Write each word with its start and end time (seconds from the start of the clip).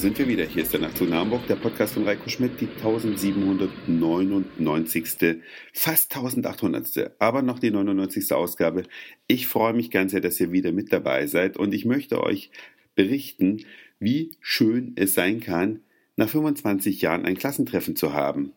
sind 0.00 0.18
wir 0.18 0.28
wieder. 0.28 0.44
Hier 0.44 0.62
ist 0.62 0.72
der 0.72 0.80
Nachtzug 0.80 1.10
nach 1.10 1.18
Hamburg, 1.18 1.46
der 1.46 1.56
Podcast 1.56 1.92
von 1.92 2.04
Reiko 2.04 2.30
Schmidt, 2.30 2.58
die 2.58 2.68
1799. 2.68 5.42
fast 5.74 6.16
1800. 6.16 7.16
aber 7.18 7.42
noch 7.42 7.58
die 7.58 7.70
99. 7.70 8.32
Ausgabe. 8.32 8.84
Ich 9.26 9.46
freue 9.46 9.74
mich 9.74 9.90
ganz 9.90 10.12
sehr, 10.12 10.22
dass 10.22 10.40
ihr 10.40 10.52
wieder 10.52 10.72
mit 10.72 10.90
dabei 10.90 11.26
seid 11.26 11.58
und 11.58 11.74
ich 11.74 11.84
möchte 11.84 12.22
euch 12.22 12.50
berichten, 12.94 13.66
wie 13.98 14.38
schön 14.40 14.94
es 14.96 15.12
sein 15.12 15.40
kann, 15.40 15.80
nach 16.16 16.30
25 16.30 17.02
Jahren 17.02 17.26
ein 17.26 17.36
Klassentreffen 17.36 17.94
zu 17.94 18.14
haben. 18.14 18.52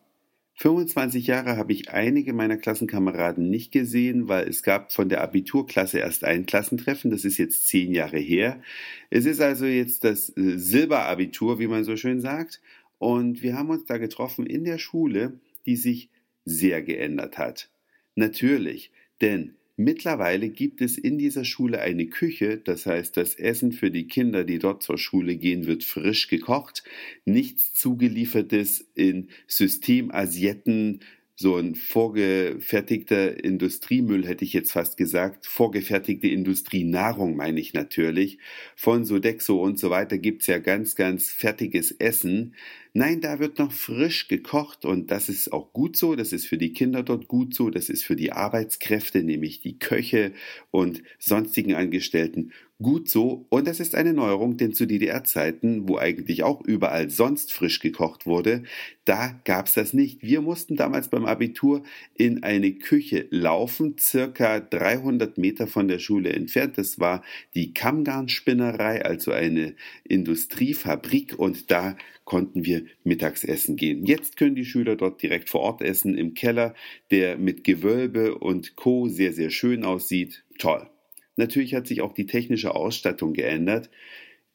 25 0.56 1.26
Jahre 1.26 1.56
habe 1.56 1.72
ich 1.72 1.90
einige 1.90 2.32
meiner 2.32 2.56
Klassenkameraden 2.56 3.50
nicht 3.50 3.72
gesehen, 3.72 4.28
weil 4.28 4.48
es 4.48 4.62
gab 4.62 4.92
von 4.92 5.08
der 5.08 5.20
Abiturklasse 5.20 5.98
erst 5.98 6.22
ein 6.22 6.46
Klassentreffen. 6.46 7.10
Das 7.10 7.24
ist 7.24 7.38
jetzt 7.38 7.66
zehn 7.66 7.92
Jahre 7.92 8.18
her. 8.18 8.62
Es 9.10 9.26
ist 9.26 9.40
also 9.40 9.66
jetzt 9.66 10.04
das 10.04 10.30
äh, 10.36 10.56
Silberabitur, 10.56 11.58
wie 11.58 11.66
man 11.66 11.82
so 11.82 11.96
schön 11.96 12.20
sagt. 12.20 12.60
Und 12.98 13.42
wir 13.42 13.56
haben 13.56 13.70
uns 13.70 13.84
da 13.84 13.98
getroffen 13.98 14.46
in 14.46 14.64
der 14.64 14.78
Schule, 14.78 15.40
die 15.66 15.76
sich 15.76 16.08
sehr 16.44 16.82
geändert 16.82 17.36
hat. 17.36 17.68
Natürlich, 18.14 18.92
denn 19.20 19.56
Mittlerweile 19.76 20.50
gibt 20.50 20.80
es 20.80 20.96
in 20.96 21.18
dieser 21.18 21.44
Schule 21.44 21.80
eine 21.80 22.06
Küche, 22.06 22.58
das 22.58 22.86
heißt, 22.86 23.16
das 23.16 23.34
Essen 23.34 23.72
für 23.72 23.90
die 23.90 24.06
Kinder, 24.06 24.44
die 24.44 24.60
dort 24.60 24.84
zur 24.84 24.98
Schule 24.98 25.36
gehen, 25.36 25.66
wird 25.66 25.82
frisch 25.82 26.28
gekocht, 26.28 26.84
nichts 27.24 27.74
zugeliefertes 27.74 28.86
in 28.94 29.28
Systemasietten, 29.48 31.00
so 31.36 31.56
ein 31.56 31.74
vorgefertigter 31.74 33.42
Industriemüll, 33.42 34.24
hätte 34.24 34.44
ich 34.44 34.52
jetzt 34.52 34.70
fast 34.70 34.96
gesagt, 34.96 35.46
vorgefertigte 35.46 36.28
Industrienahrung 36.28 37.34
meine 37.34 37.58
ich 37.58 37.74
natürlich. 37.74 38.38
Von 38.76 39.04
Sodexo 39.04 39.60
und 39.60 39.76
so 39.80 39.90
weiter 39.90 40.18
gibt's 40.18 40.46
ja 40.46 40.58
ganz, 40.58 40.94
ganz 40.94 41.30
fertiges 41.30 41.90
Essen. 41.90 42.54
Nein, 42.96 43.20
da 43.20 43.40
wird 43.40 43.58
noch 43.58 43.72
frisch 43.72 44.28
gekocht 44.28 44.84
und 44.84 45.10
das 45.10 45.28
ist 45.28 45.52
auch 45.52 45.72
gut 45.72 45.96
so, 45.96 46.14
das 46.14 46.32
ist 46.32 46.46
für 46.46 46.56
die 46.58 46.72
Kinder 46.72 47.02
dort 47.02 47.26
gut 47.26 47.52
so, 47.52 47.68
das 47.68 47.88
ist 47.88 48.04
für 48.04 48.14
die 48.14 48.30
Arbeitskräfte, 48.30 49.24
nämlich 49.24 49.60
die 49.60 49.80
Köche 49.80 50.32
und 50.70 51.02
sonstigen 51.18 51.74
Angestellten 51.74 52.52
gut 52.82 53.08
so 53.08 53.46
und 53.50 53.66
das 53.68 53.80
ist 53.80 53.94
eine 53.94 54.12
Neuerung, 54.12 54.56
denn 54.56 54.72
zu 54.72 54.86
DDR-Zeiten, 54.86 55.88
wo 55.88 55.96
eigentlich 55.96 56.42
auch 56.42 56.60
überall 56.64 57.08
sonst 57.08 57.52
frisch 57.52 57.78
gekocht 57.80 58.26
wurde, 58.26 58.64
da 59.04 59.40
gab's 59.44 59.74
das 59.74 59.92
nicht. 59.92 60.22
Wir 60.22 60.40
mussten 60.40 60.76
damals 60.76 61.08
beim 61.08 61.24
Abitur 61.24 61.82
in 62.14 62.42
eine 62.42 62.72
Küche 62.72 63.26
laufen, 63.30 63.96
circa 63.98 64.60
300 64.60 65.38
Meter 65.38 65.66
von 65.66 65.88
der 65.88 65.98
Schule 65.98 66.32
entfernt. 66.32 66.76
Das 66.78 66.98
war 66.98 67.22
die 67.54 67.72
Kammgarnspinnerei, 67.74 69.04
also 69.04 69.30
eine 69.32 69.74
Industriefabrik 70.04 71.38
und 71.38 71.70
da 71.70 71.96
konnten 72.24 72.64
wir 72.64 72.83
mittags 73.02 73.44
essen 73.44 73.76
gehen. 73.76 74.04
Jetzt 74.04 74.36
können 74.36 74.54
die 74.54 74.64
Schüler 74.64 74.96
dort 74.96 75.22
direkt 75.22 75.50
vor 75.50 75.60
Ort 75.60 75.82
essen 75.82 76.16
im 76.16 76.34
Keller, 76.34 76.74
der 77.10 77.36
mit 77.38 77.64
Gewölbe 77.64 78.36
und 78.36 78.76
Co. 78.76 79.08
sehr, 79.08 79.32
sehr 79.32 79.50
schön 79.50 79.84
aussieht. 79.84 80.44
Toll. 80.58 80.88
Natürlich 81.36 81.74
hat 81.74 81.86
sich 81.86 82.00
auch 82.00 82.12
die 82.12 82.26
technische 82.26 82.74
Ausstattung 82.74 83.32
geändert. 83.32 83.90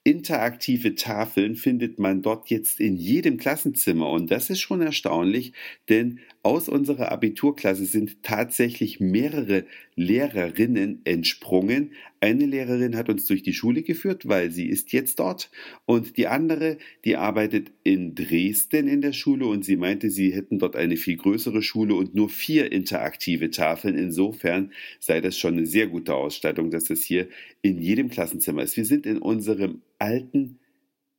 Interaktive 0.06 0.96
Tafeln 0.96 1.56
findet 1.56 2.00
man 2.00 2.22
dort 2.22 2.50
jetzt 2.50 2.80
in 2.80 2.96
jedem 2.96 3.38
Klassenzimmer 3.38 4.10
und 4.10 4.32
das 4.32 4.50
ist 4.50 4.62
schon 4.62 4.82
erstaunlich, 4.82 5.52
denn 5.90 6.20
aus 6.42 6.70
unserer 6.70 7.12
Abiturklasse 7.12 7.86
sind 7.86 8.24
tatsächlich 8.24 9.02
mehrere 9.02 9.66
Lehrerinnen 9.96 11.02
entsprungen. 11.04 11.92
Eine 12.22 12.46
Lehrerin 12.46 12.98
hat 12.98 13.10
uns 13.10 13.26
durch 13.28 13.44
die 13.44 13.54
Schule 13.54 13.82
geführt, 13.82 14.28
weil 14.28 14.52
sie 14.52 14.68
ist 14.68 14.92
jetzt 14.92 15.20
dort 15.20 15.50
und 15.86 16.18
die 16.18 16.28
andere, 16.28 16.78
die 17.06 17.16
arbeitet 17.16 17.72
in 17.84 18.14
Dresden 18.14 18.88
in 18.90 19.02
der 19.02 19.14
Schule 19.14 19.48
und 19.48 19.64
sie 19.64 19.78
meinte, 19.78 20.10
sie 20.10 20.34
hätten 20.34 20.60
dort 20.60 20.76
eine 20.76 20.98
viel 20.98 21.16
größere 21.16 21.62
Schule 21.62 21.96
und 21.96 22.16
nur 22.16 22.30
vier 22.30 22.72
interaktive 22.74 23.52
Tafeln. 23.52 23.96
Insofern 23.98 24.74
sei 25.00 25.22
das 25.22 25.38
schon 25.38 25.54
eine 25.54 25.66
sehr 25.66 25.88
gute 25.88 26.14
Ausstattung, 26.14 26.72
dass 26.72 26.86
das 26.86 27.02
hier 27.02 27.30
in 27.62 27.80
jedem 27.80 28.10
Klassenzimmer 28.10 28.64
ist. 28.64 28.76
Wir 28.76 28.86
sind 28.86 29.06
in 29.06 29.20
unserem 29.20 29.82
alten 29.98 30.60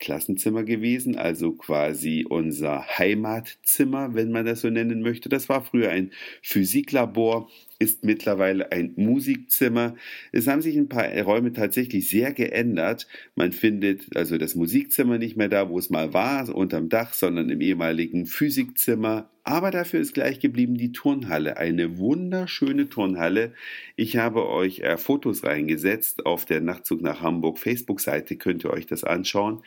Klassenzimmer 0.00 0.64
gewesen, 0.64 1.16
also 1.16 1.52
quasi 1.52 2.26
unser 2.28 2.86
Heimatzimmer, 2.98 4.14
wenn 4.14 4.32
man 4.32 4.46
das 4.46 4.62
so 4.62 4.70
nennen 4.70 5.02
möchte. 5.02 5.28
Das 5.28 5.48
war 5.48 5.62
früher 5.62 5.90
ein 5.90 6.10
Physiklabor, 6.42 7.50
ist 7.80 8.04
mittlerweile 8.04 8.70
ein 8.72 8.92
Musikzimmer. 8.96 9.96
Es 10.32 10.46
haben 10.46 10.60
sich 10.60 10.76
ein 10.76 10.90
paar 10.90 11.06
Räume 11.22 11.54
tatsächlich 11.54 12.10
sehr 12.10 12.32
geändert. 12.32 13.08
Man 13.34 13.52
findet 13.52 14.14
also 14.16 14.36
das 14.36 14.54
Musikzimmer 14.54 15.16
nicht 15.16 15.38
mehr 15.38 15.48
da, 15.48 15.70
wo 15.70 15.78
es 15.78 15.88
mal 15.88 16.12
war, 16.12 16.54
unterm 16.54 16.90
Dach, 16.90 17.14
sondern 17.14 17.48
im 17.48 17.62
ehemaligen 17.62 18.26
Physikzimmer. 18.26 19.30
Aber 19.44 19.70
dafür 19.70 20.00
ist 20.00 20.12
gleich 20.12 20.40
geblieben 20.40 20.74
die 20.74 20.92
Turnhalle, 20.92 21.56
eine 21.56 21.96
wunderschöne 21.96 22.90
Turnhalle. 22.90 23.54
Ich 23.96 24.18
habe 24.18 24.46
euch 24.46 24.80
äh, 24.80 24.98
Fotos 24.98 25.42
reingesetzt 25.42 26.26
auf 26.26 26.44
der 26.44 26.60
Nachtzug 26.60 27.00
nach 27.00 27.22
Hamburg 27.22 27.58
Facebook-Seite, 27.58 28.36
könnt 28.36 28.62
ihr 28.62 28.70
euch 28.70 28.86
das 28.86 29.04
anschauen. 29.04 29.62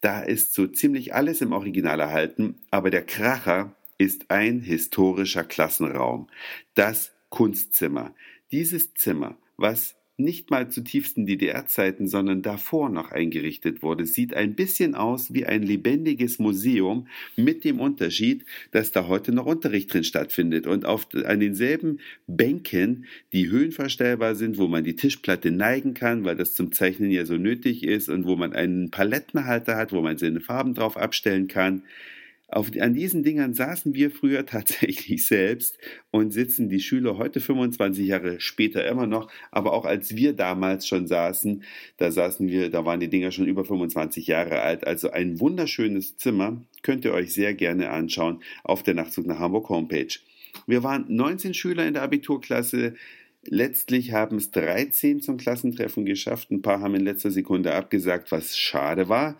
Da 0.00 0.22
ist 0.22 0.54
so 0.54 0.68
ziemlich 0.68 1.12
alles 1.12 1.40
im 1.40 1.50
Original 1.50 1.98
erhalten, 1.98 2.54
aber 2.70 2.90
der 2.90 3.02
Kracher 3.02 3.74
ist 3.98 4.30
ein 4.30 4.60
historischer 4.60 5.42
Klassenraum. 5.42 6.28
Das 6.76 7.17
Kunstzimmer. 7.30 8.14
Dieses 8.50 8.94
Zimmer, 8.94 9.36
was 9.56 9.98
nicht 10.18 10.50
mal 10.50 10.68
zu 10.68 10.82
tiefsten 10.82 11.26
DDR-Zeiten, 11.26 12.08
sondern 12.08 12.42
davor 12.42 12.90
noch 12.90 13.12
eingerichtet 13.12 13.82
wurde, 13.82 14.04
sieht 14.04 14.34
ein 14.34 14.54
bisschen 14.54 14.96
aus 14.96 15.32
wie 15.32 15.46
ein 15.46 15.62
lebendiges 15.62 16.40
Museum 16.40 17.06
mit 17.36 17.62
dem 17.62 17.78
Unterschied, 17.78 18.44
dass 18.72 18.90
da 18.90 19.06
heute 19.06 19.30
noch 19.30 19.46
Unterricht 19.46 19.94
drin 19.94 20.02
stattfindet 20.02 20.66
und 20.66 20.84
auf, 20.84 21.06
an 21.24 21.38
denselben 21.38 22.00
Bänken, 22.26 23.06
die 23.32 23.48
höhenverstellbar 23.48 24.34
sind, 24.34 24.58
wo 24.58 24.66
man 24.66 24.82
die 24.82 24.96
Tischplatte 24.96 25.52
neigen 25.52 25.94
kann, 25.94 26.24
weil 26.24 26.34
das 26.34 26.54
zum 26.54 26.72
Zeichnen 26.72 27.12
ja 27.12 27.24
so 27.24 27.36
nötig 27.36 27.84
ist 27.84 28.08
und 28.08 28.26
wo 28.26 28.34
man 28.34 28.52
einen 28.52 28.90
Palettenhalter 28.90 29.76
hat, 29.76 29.92
wo 29.92 30.02
man 30.02 30.18
seine 30.18 30.40
Farben 30.40 30.74
drauf 30.74 30.96
abstellen 30.96 31.46
kann, 31.46 31.84
auf, 32.50 32.70
an 32.80 32.94
diesen 32.94 33.22
Dingern 33.22 33.52
saßen 33.52 33.94
wir 33.94 34.10
früher 34.10 34.46
tatsächlich 34.46 35.26
selbst 35.26 35.78
und 36.10 36.32
sitzen 36.32 36.70
die 36.70 36.80
Schüler 36.80 37.18
heute 37.18 37.40
25 37.40 38.06
Jahre 38.06 38.40
später 38.40 38.86
immer 38.86 39.06
noch. 39.06 39.30
Aber 39.50 39.74
auch 39.74 39.84
als 39.84 40.16
wir 40.16 40.32
damals 40.32 40.86
schon 40.86 41.06
saßen, 41.06 41.62
da 41.98 42.10
saßen 42.10 42.48
wir, 42.48 42.70
da 42.70 42.84
waren 42.86 43.00
die 43.00 43.08
Dinger 43.08 43.32
schon 43.32 43.46
über 43.46 43.64
25 43.64 44.26
Jahre 44.26 44.62
alt. 44.62 44.86
Also 44.86 45.10
ein 45.10 45.38
wunderschönes 45.40 46.16
Zimmer. 46.16 46.62
Könnt 46.82 47.04
ihr 47.04 47.12
euch 47.12 47.34
sehr 47.34 47.52
gerne 47.54 47.90
anschauen 47.90 48.42
auf 48.64 48.82
der 48.82 48.94
Nachtzug 48.94 49.26
nach 49.26 49.38
Hamburg 49.38 49.68
Homepage. 49.68 50.18
Wir 50.66 50.82
waren 50.82 51.04
19 51.08 51.52
Schüler 51.52 51.86
in 51.86 51.94
der 51.94 52.02
Abiturklasse. 52.02 52.94
Letztlich 53.44 54.12
haben 54.12 54.38
es 54.38 54.50
13 54.50 55.20
zum 55.20 55.36
Klassentreffen 55.36 56.06
geschafft. 56.06 56.50
Ein 56.50 56.62
paar 56.62 56.80
haben 56.80 56.94
in 56.94 57.04
letzter 57.04 57.30
Sekunde 57.30 57.74
abgesagt, 57.74 58.32
was 58.32 58.56
schade 58.56 59.08
war. 59.08 59.38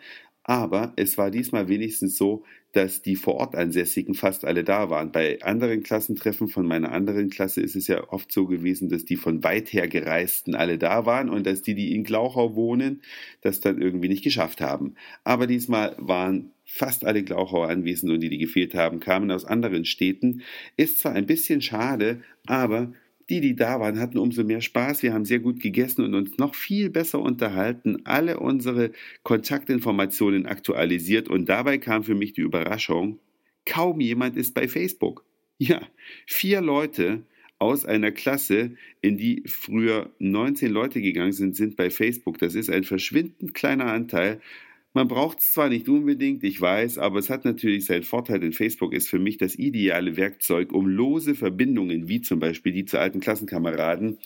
Aber 0.48 0.94
es 0.96 1.18
war 1.18 1.30
diesmal 1.30 1.68
wenigstens 1.68 2.16
so, 2.16 2.42
dass 2.72 3.02
die 3.02 3.16
vor 3.16 3.34
Ort 3.34 3.54
Ansässigen 3.54 4.14
fast 4.14 4.46
alle 4.46 4.64
da 4.64 4.88
waren. 4.88 5.12
Bei 5.12 5.42
anderen 5.42 5.82
Klassentreffen 5.82 6.48
von 6.48 6.66
meiner 6.66 6.90
anderen 6.90 7.28
Klasse 7.28 7.60
ist 7.60 7.76
es 7.76 7.86
ja 7.86 8.08
oft 8.08 8.32
so 8.32 8.46
gewesen, 8.46 8.88
dass 8.88 9.04
die 9.04 9.16
von 9.16 9.44
weit 9.44 9.70
her 9.74 9.88
gereisten 9.88 10.54
alle 10.54 10.78
da 10.78 11.04
waren 11.04 11.28
und 11.28 11.46
dass 11.46 11.60
die, 11.60 11.74
die 11.74 11.94
in 11.94 12.02
Glauchau 12.02 12.54
wohnen, 12.54 13.02
das 13.42 13.60
dann 13.60 13.78
irgendwie 13.78 14.08
nicht 14.08 14.24
geschafft 14.24 14.62
haben. 14.62 14.94
Aber 15.22 15.46
diesmal 15.46 15.94
waren 15.98 16.52
fast 16.64 17.04
alle 17.04 17.22
Glauchauer 17.24 17.68
anwesend 17.68 18.10
und 18.10 18.20
die, 18.20 18.30
die 18.30 18.38
gefehlt 18.38 18.74
haben, 18.74 19.00
kamen 19.00 19.30
aus 19.30 19.44
anderen 19.44 19.84
Städten. 19.84 20.40
Ist 20.78 21.00
zwar 21.00 21.12
ein 21.12 21.26
bisschen 21.26 21.60
schade, 21.60 22.22
aber 22.46 22.94
die, 23.30 23.40
die 23.40 23.54
da 23.54 23.78
waren, 23.80 23.98
hatten 23.98 24.18
umso 24.18 24.44
mehr 24.44 24.60
Spaß. 24.60 25.02
Wir 25.02 25.12
haben 25.12 25.24
sehr 25.24 25.38
gut 25.38 25.60
gegessen 25.60 26.04
und 26.04 26.14
uns 26.14 26.38
noch 26.38 26.54
viel 26.54 26.90
besser 26.90 27.20
unterhalten, 27.20 27.98
alle 28.04 28.40
unsere 28.40 28.92
Kontaktinformationen 29.22 30.46
aktualisiert 30.46 31.28
und 31.28 31.48
dabei 31.48 31.78
kam 31.78 32.04
für 32.04 32.14
mich 32.14 32.32
die 32.32 32.40
Überraschung, 32.40 33.18
kaum 33.66 34.00
jemand 34.00 34.36
ist 34.36 34.54
bei 34.54 34.68
Facebook. 34.68 35.24
Ja, 35.60 35.82
vier 36.24 36.60
Leute 36.60 37.24
aus 37.58 37.84
einer 37.84 38.12
Klasse, 38.12 38.76
in 39.00 39.16
die 39.16 39.42
früher 39.46 40.12
19 40.20 40.70
Leute 40.70 41.00
gegangen 41.02 41.32
sind, 41.32 41.56
sind 41.56 41.74
bei 41.74 41.90
Facebook. 41.90 42.38
Das 42.38 42.54
ist 42.54 42.70
ein 42.70 42.84
verschwindend 42.84 43.54
kleiner 43.54 43.86
Anteil 43.86 44.40
man 44.94 45.08
braucht 45.08 45.38
es 45.40 45.52
zwar 45.52 45.68
nicht 45.68 45.88
unbedingt, 45.88 46.42
ich 46.44 46.60
weiß, 46.60 46.98
aber 46.98 47.18
es 47.18 47.30
hat 47.30 47.44
natürlich 47.44 47.86
seinen 47.86 48.02
Vorteil, 48.02 48.40
denn 48.40 48.52
Facebook 48.52 48.92
ist 48.92 49.08
für 49.08 49.18
mich 49.18 49.36
das 49.36 49.54
ideale 49.54 50.16
Werkzeug, 50.16 50.72
um 50.72 50.86
lose 50.86 51.34
Verbindungen, 51.34 52.08
wie 52.08 52.20
zum 52.20 52.40
Beispiel 52.40 52.72
die 52.72 52.84
zu 52.84 52.98
alten 52.98 53.20
Klassenkameraden, 53.20 54.18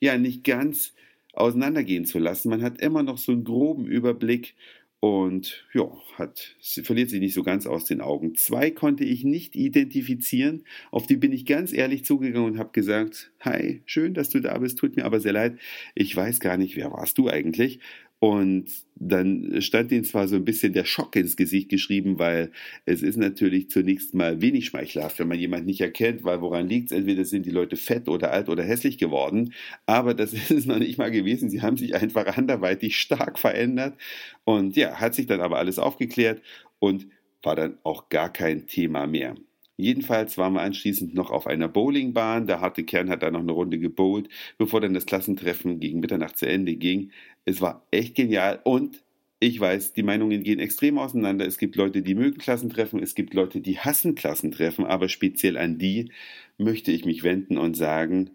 ja 0.00 0.18
nicht 0.18 0.44
ganz 0.44 0.94
auseinandergehen 1.32 2.04
zu 2.04 2.18
lassen. 2.18 2.50
Man 2.50 2.62
hat 2.62 2.80
immer 2.80 3.02
noch 3.02 3.18
so 3.18 3.32
einen 3.32 3.44
groben 3.44 3.86
Überblick 3.86 4.54
und 5.00 5.64
ja, 5.72 5.88
hat, 6.16 6.56
verliert 6.82 7.10
sich 7.10 7.20
nicht 7.20 7.34
so 7.34 7.44
ganz 7.44 7.66
aus 7.68 7.84
den 7.84 8.00
Augen. 8.00 8.34
Zwei 8.34 8.72
konnte 8.72 9.04
ich 9.04 9.22
nicht 9.22 9.54
identifizieren, 9.54 10.64
auf 10.90 11.06
die 11.06 11.16
bin 11.16 11.32
ich 11.32 11.46
ganz 11.46 11.72
ehrlich 11.72 12.04
zugegangen 12.04 12.52
und 12.52 12.58
habe 12.58 12.70
gesagt, 12.72 13.30
hi, 13.40 13.82
schön, 13.86 14.14
dass 14.14 14.30
du 14.30 14.40
da 14.40 14.58
bist, 14.58 14.78
tut 14.78 14.96
mir 14.96 15.04
aber 15.04 15.20
sehr 15.20 15.32
leid, 15.32 15.58
ich 15.94 16.14
weiß 16.16 16.40
gar 16.40 16.56
nicht, 16.56 16.74
wer 16.76 16.90
warst 16.90 17.16
du 17.18 17.28
eigentlich? 17.28 17.78
Und 18.20 18.66
dann 18.96 19.62
stand 19.62 19.92
ihnen 19.92 20.02
zwar 20.04 20.26
so 20.26 20.34
ein 20.34 20.44
bisschen 20.44 20.72
der 20.72 20.84
Schock 20.84 21.14
ins 21.14 21.36
Gesicht 21.36 21.68
geschrieben, 21.68 22.18
weil 22.18 22.50
es 22.84 23.02
ist 23.02 23.16
natürlich 23.16 23.70
zunächst 23.70 24.12
mal 24.12 24.40
wenig 24.40 24.66
schmeichelhaft, 24.66 25.20
wenn 25.20 25.28
man 25.28 25.38
jemanden 25.38 25.66
nicht 25.66 25.80
erkennt, 25.80 26.24
weil 26.24 26.40
woran 26.40 26.68
liegt 26.68 26.90
es? 26.90 26.98
Entweder 26.98 27.24
sind 27.24 27.46
die 27.46 27.50
Leute 27.50 27.76
fett 27.76 28.08
oder 28.08 28.32
alt 28.32 28.48
oder 28.48 28.64
hässlich 28.64 28.98
geworden, 28.98 29.54
aber 29.86 30.14
das 30.14 30.32
ist 30.34 30.50
es 30.50 30.66
noch 30.66 30.78
nicht 30.80 30.98
mal 30.98 31.10
gewesen. 31.12 31.48
Sie 31.48 31.62
haben 31.62 31.76
sich 31.76 31.94
einfach 31.94 32.36
anderweitig 32.36 32.98
stark 32.98 33.38
verändert 33.38 33.96
und 34.44 34.76
ja, 34.76 34.98
hat 35.00 35.14
sich 35.14 35.26
dann 35.26 35.40
aber 35.40 35.58
alles 35.58 35.78
aufgeklärt 35.78 36.42
und 36.80 37.06
war 37.42 37.54
dann 37.54 37.78
auch 37.84 38.08
gar 38.08 38.32
kein 38.32 38.66
Thema 38.66 39.06
mehr. 39.06 39.36
Jedenfalls 39.78 40.36
waren 40.36 40.54
wir 40.54 40.62
anschließend 40.62 41.14
noch 41.14 41.30
auf 41.30 41.46
einer 41.46 41.68
Bowlingbahn. 41.68 42.48
Der 42.48 42.60
harte 42.60 42.82
Kern 42.84 43.08
hat 43.08 43.22
da 43.22 43.30
noch 43.30 43.40
eine 43.40 43.52
Runde 43.52 43.78
gebowlt, 43.78 44.28
bevor 44.58 44.80
dann 44.80 44.92
das 44.92 45.06
Klassentreffen 45.06 45.78
gegen 45.78 46.00
Mitternacht 46.00 46.36
zu 46.36 46.46
Ende 46.46 46.74
ging. 46.74 47.12
Es 47.44 47.60
war 47.60 47.86
echt 47.92 48.16
genial 48.16 48.60
und 48.64 49.02
ich 49.40 49.60
weiß, 49.60 49.92
die 49.92 50.02
Meinungen 50.02 50.42
gehen 50.42 50.58
extrem 50.58 50.98
auseinander. 50.98 51.46
Es 51.46 51.58
gibt 51.58 51.76
Leute, 51.76 52.02
die 52.02 52.16
mögen 52.16 52.38
Klassentreffen, 52.38 53.00
es 53.00 53.14
gibt 53.14 53.34
Leute, 53.34 53.60
die 53.60 53.78
hassen 53.78 54.16
Klassentreffen, 54.16 54.84
aber 54.84 55.08
speziell 55.08 55.56
an 55.56 55.78
die 55.78 56.10
möchte 56.58 56.90
ich 56.90 57.04
mich 57.04 57.22
wenden 57.22 57.56
und 57.56 57.76
sagen, 57.76 58.30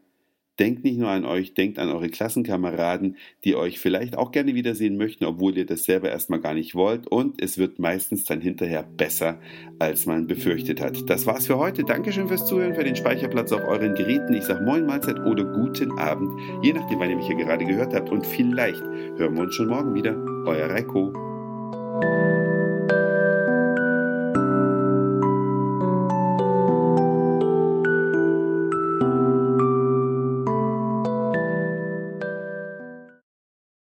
Denkt 0.60 0.84
nicht 0.84 1.00
nur 1.00 1.10
an 1.10 1.26
euch, 1.26 1.56
denkt 1.56 1.80
an 1.80 1.90
eure 1.90 2.10
Klassenkameraden, 2.10 3.18
die 3.44 3.56
euch 3.56 3.80
vielleicht 3.80 4.16
auch 4.16 4.32
gerne 4.32 4.54
wiedersehen 4.54 4.98
möchten, 4.98 5.26
obwohl 5.26 5.58
ihr 5.58 5.66
das 5.66 5.84
selber 5.84 6.12
erstmal 6.12 6.40
gar 6.40 6.54
nicht 6.54 6.76
wollt. 6.76 7.08
Und 7.08 7.42
es 7.42 7.58
wird 7.58 7.80
meistens 7.80 8.26
dann 8.26 8.40
hinterher 8.40 8.84
besser, 8.84 9.40
als 9.80 10.06
man 10.06 10.28
befürchtet 10.28 10.80
hat. 10.80 11.10
Das 11.10 11.26
war's 11.26 11.48
für 11.48 11.58
heute. 11.58 11.84
Dankeschön 11.84 12.28
fürs 12.28 12.46
Zuhören, 12.46 12.76
für 12.76 12.84
den 12.84 12.96
Speicherplatz 12.96 13.52
auf 13.52 13.64
euren 13.68 13.96
Geräten. 13.96 14.34
Ich 14.36 14.44
sage 14.44 14.64
Moin 14.64 14.86
Mahlzeit 14.86 15.20
oder 15.22 15.44
guten 15.44 15.92
Abend, 15.98 16.30
je 16.62 16.74
nachdem, 16.74 17.00
wann 17.00 17.10
ihr 17.10 17.18
mich 17.18 17.28
hier 17.28 17.38
gerade 17.38 17.66
gehört 17.66 17.96
habt. 17.96 18.12
Und 18.12 18.26
vielleicht 18.26 18.84
hören 18.84 19.36
wir 19.36 19.42
uns 19.42 19.56
schon 19.56 19.70
morgen 19.70 19.96
wieder. 19.96 20.16
Euer 20.46 20.70
Reiko. 20.70 21.33